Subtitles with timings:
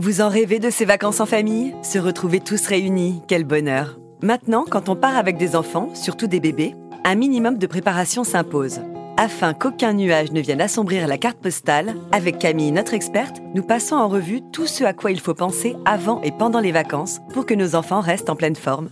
[0.00, 1.74] Vous en rêvez de ces vacances en famille?
[1.82, 6.38] Se retrouver tous réunis, quel bonheur Maintenant, quand on part avec des enfants, surtout des
[6.38, 8.78] bébés, un minimum de préparation s'impose.
[9.16, 13.96] Afin qu'aucun nuage ne vienne assombrir la carte postale, avec Camille, notre experte, nous passons
[13.96, 17.44] en revue tout ce à quoi il faut penser avant et pendant les vacances pour
[17.44, 18.90] que nos enfants restent en pleine forme.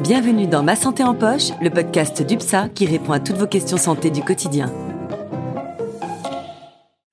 [0.00, 3.76] Bienvenue dans Ma Santé en Poche, le podcast d'UPSA qui répond à toutes vos questions
[3.76, 4.72] santé du quotidien.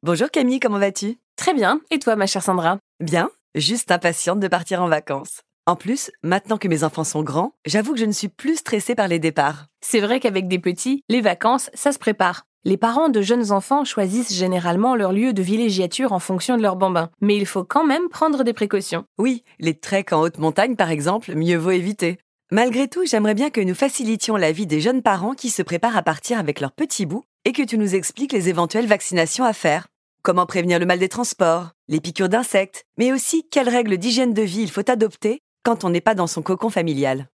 [0.03, 1.17] Bonjour Camille, comment vas-tu?
[1.35, 1.81] Très bien.
[1.91, 2.77] Et toi, ma chère Sandra?
[2.99, 5.41] Bien, juste impatiente de partir en vacances.
[5.67, 8.93] En plus, maintenant que mes enfants sont grands, j'avoue que je ne suis plus stressée
[8.93, 9.65] par les départs.
[9.81, 12.43] C'est vrai qu'avec des petits, les vacances, ça se prépare.
[12.65, 16.75] Les parents de jeunes enfants choisissent généralement leur lieu de villégiature en fonction de leur
[16.75, 19.05] bambin, mais il faut quand même prendre des précautions.
[19.17, 22.17] Oui, les treks en haute montagne par exemple, mieux vaut éviter.
[22.51, 25.97] Malgré tout, j'aimerais bien que nous facilitions la vie des jeunes parents qui se préparent
[25.97, 29.53] à partir avec leurs petits bouts et que tu nous expliques les éventuelles vaccinations à
[29.53, 29.87] faire.
[30.25, 34.41] Comment prévenir le mal des transports, les piqûres d'insectes, mais aussi quelles règles d'hygiène de
[34.41, 37.29] vie il faut adopter quand on n'est pas dans son cocon familial.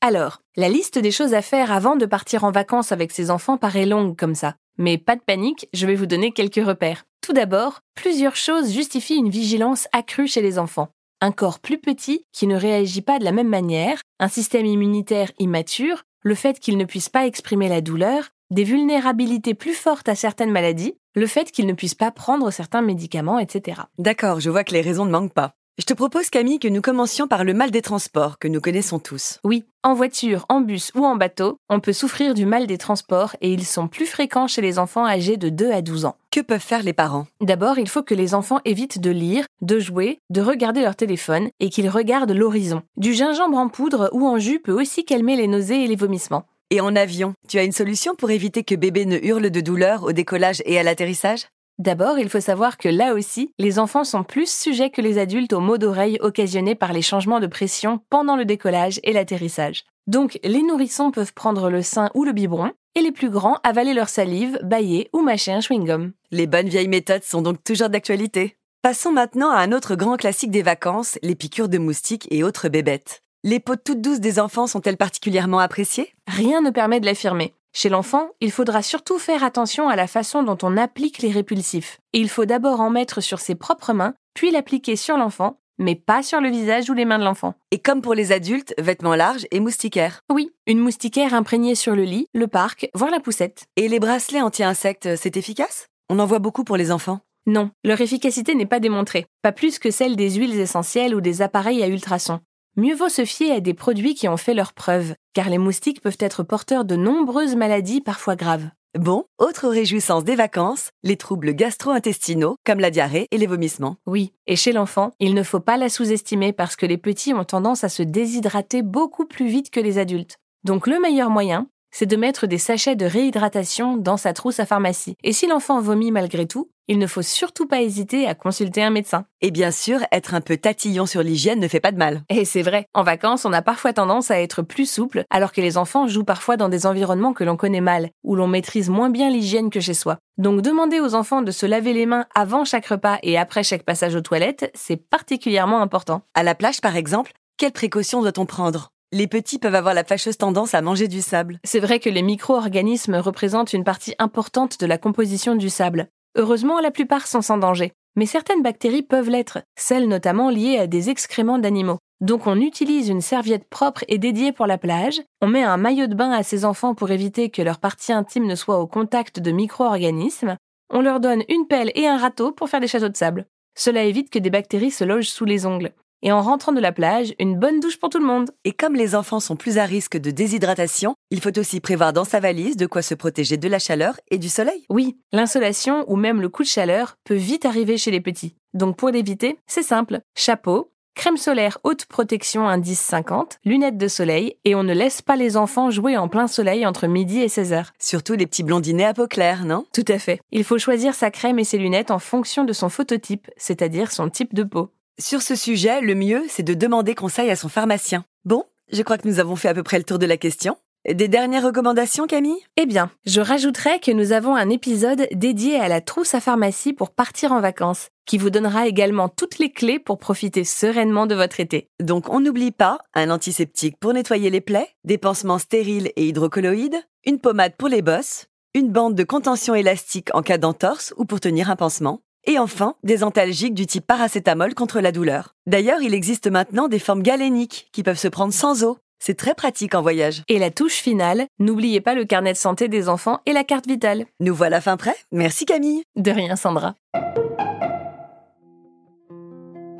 [0.00, 3.56] Alors, la liste des choses à faire avant de partir en vacances avec ses enfants
[3.56, 4.56] paraît longue comme ça.
[4.76, 7.04] Mais pas de panique, je vais vous donner quelques repères.
[7.20, 10.88] Tout d'abord, plusieurs choses justifient une vigilance accrue chez les enfants.
[11.20, 15.30] Un corps plus petit qui ne réagit pas de la même manière, un système immunitaire
[15.38, 20.14] immature, le fait qu'il ne puisse pas exprimer la douleur, des vulnérabilités plus fortes à
[20.14, 23.82] certaines maladies, le fait qu'il ne puisse pas prendre certains médicaments, etc.
[23.98, 25.54] D'accord, je vois que les raisons ne manquent pas.
[25.76, 29.00] Je te propose Camille que nous commencions par le mal des transports que nous connaissons
[29.00, 29.40] tous.
[29.42, 33.34] Oui, en voiture, en bus ou en bateau, on peut souffrir du mal des transports
[33.40, 36.14] et ils sont plus fréquents chez les enfants âgés de 2 à 12 ans.
[36.30, 37.26] Que peuvent faire les parents?
[37.40, 41.48] D'abord, il faut que les enfants évitent de lire, de jouer, de regarder leur téléphone
[41.58, 42.82] et qu'ils regardent l'horizon.
[42.96, 46.46] Du gingembre en poudre ou en jus peut aussi calmer les nausées et les vomissements.
[46.70, 50.02] Et en avion, tu as une solution pour éviter que bébé ne hurle de douleur
[50.02, 51.46] au décollage et à l'atterrissage?
[51.78, 55.52] D'abord, il faut savoir que là aussi, les enfants sont plus sujets que les adultes
[55.52, 59.84] aux maux d'oreille occasionnés par les changements de pression pendant le décollage et l'atterrissage.
[60.06, 63.92] Donc, les nourrissons peuvent prendre le sein ou le biberon, et les plus grands avaler
[63.92, 66.12] leur salive, bailler ou mâcher un chewing-gum.
[66.30, 68.56] Les bonnes vieilles méthodes sont donc toujours d'actualité.
[68.82, 72.68] Passons maintenant à un autre grand classique des vacances, les piqûres de moustiques et autres
[72.68, 73.23] bébêtes.
[73.46, 76.14] Les peaux toutes douces des enfants sont-elles particulièrement appréciées?
[76.26, 77.52] Rien ne permet de l'affirmer.
[77.74, 82.00] Chez l'enfant, il faudra surtout faire attention à la façon dont on applique les répulsifs.
[82.14, 85.94] Et il faut d'abord en mettre sur ses propres mains, puis l'appliquer sur l'enfant, mais
[85.94, 87.52] pas sur le visage ou les mains de l'enfant.
[87.70, 90.20] Et comme pour les adultes, vêtements larges et moustiquaires.
[90.32, 93.66] Oui, une moustiquaire imprégnée sur le lit, le parc, voire la poussette.
[93.76, 95.88] Et les bracelets anti-insectes, c'est efficace?
[96.08, 97.20] On en voit beaucoup pour les enfants.
[97.44, 101.42] Non, leur efficacité n'est pas démontrée, pas plus que celle des huiles essentielles ou des
[101.42, 102.40] appareils à ultrasons.
[102.76, 106.00] Mieux vaut se fier à des produits qui ont fait leurs preuves, car les moustiques
[106.00, 108.68] peuvent être porteurs de nombreuses maladies parfois graves.
[108.98, 113.96] Bon, autre réjouissance des vacances, les troubles gastro-intestinaux comme la diarrhée et les vomissements.
[114.06, 117.44] Oui, et chez l'enfant, il ne faut pas la sous-estimer parce que les petits ont
[117.44, 120.38] tendance à se déshydrater beaucoup plus vite que les adultes.
[120.64, 124.66] Donc le meilleur moyen, c'est de mettre des sachets de réhydratation dans sa trousse à
[124.66, 125.14] pharmacie.
[125.22, 128.90] Et si l'enfant vomit malgré tout, il ne faut surtout pas hésiter à consulter un
[128.90, 129.26] médecin.
[129.40, 132.22] Et bien sûr, être un peu tatillon sur l'hygiène ne fait pas de mal.
[132.28, 135.60] Et c'est vrai, en vacances, on a parfois tendance à être plus souple, alors que
[135.60, 139.08] les enfants jouent parfois dans des environnements que l'on connaît mal, où l'on maîtrise moins
[139.08, 140.18] bien l'hygiène que chez soi.
[140.36, 143.84] Donc demander aux enfants de se laver les mains avant chaque repas et après chaque
[143.84, 146.22] passage aux toilettes, c'est particulièrement important.
[146.34, 148.90] À la plage, par exemple, quelles précautions doit-on prendre?
[149.14, 151.60] Les petits peuvent avoir la fâcheuse tendance à manger du sable.
[151.62, 156.08] C'est vrai que les micro-organismes représentent une partie importante de la composition du sable.
[156.36, 157.92] Heureusement, la plupart sont sans danger.
[158.16, 161.98] Mais certaines bactéries peuvent l'être, celles notamment liées à des excréments d'animaux.
[162.20, 166.08] Donc on utilise une serviette propre et dédiée pour la plage, on met un maillot
[166.08, 169.38] de bain à ses enfants pour éviter que leur partie intime ne soit au contact
[169.38, 170.56] de micro-organismes,
[170.90, 173.46] on leur donne une pelle et un râteau pour faire des châteaux de sable.
[173.76, 175.92] Cela évite que des bactéries se logent sous les ongles
[176.24, 178.50] et en rentrant de la plage, une bonne douche pour tout le monde.
[178.64, 182.24] Et comme les enfants sont plus à risque de déshydratation, il faut aussi prévoir dans
[182.24, 184.86] sa valise de quoi se protéger de la chaleur et du soleil.
[184.88, 188.56] Oui, l'insolation ou même le coup de chaleur peut vite arriver chez les petits.
[188.72, 190.20] Donc pour l'éviter, c'est simple.
[190.34, 195.36] Chapeau, crème solaire haute protection indice 50, lunettes de soleil, et on ne laisse pas
[195.36, 197.88] les enfants jouer en plein soleil entre midi et 16h.
[197.98, 199.84] Surtout les petits blondinets à peau claire, non?
[199.92, 200.40] Tout à fait.
[200.52, 204.30] Il faut choisir sa crème et ses lunettes en fonction de son phototype, c'est-à-dire son
[204.30, 204.90] type de peau.
[205.20, 208.24] Sur ce sujet, le mieux, c'est de demander conseil à son pharmacien.
[208.44, 210.76] Bon, je crois que nous avons fait à peu près le tour de la question.
[211.08, 212.58] Des dernières recommandations, Camille?
[212.76, 216.94] Eh bien, je rajouterais que nous avons un épisode dédié à la trousse à pharmacie
[216.94, 221.36] pour partir en vacances, qui vous donnera également toutes les clés pour profiter sereinement de
[221.36, 221.90] votre été.
[222.02, 227.00] Donc on n'oublie pas un antiseptique pour nettoyer les plaies, des pansements stériles et hydrocolloïdes,
[227.24, 231.38] une pommade pour les bosses, une bande de contention élastique en cas d'entorse ou pour
[231.38, 235.54] tenir un pansement, Et enfin, des antalgiques du type paracétamol contre la douleur.
[235.66, 238.98] D'ailleurs, il existe maintenant des formes galéniques qui peuvent se prendre sans eau.
[239.18, 240.42] C'est très pratique en voyage.
[240.48, 243.86] Et la touche finale, n'oubliez pas le carnet de santé des enfants et la carte
[243.86, 244.26] vitale.
[244.40, 246.02] Nous voilà fin prêts Merci Camille.
[246.16, 246.94] De rien Sandra.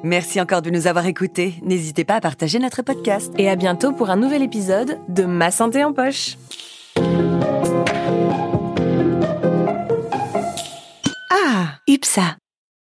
[0.02, 1.54] Merci encore de nous avoir écoutés.
[1.62, 3.32] N'hésitez pas à partager notre podcast.
[3.38, 6.36] Et à bientôt pour un nouvel épisode de Ma santé en poche.
[11.94, 12.43] UPSA.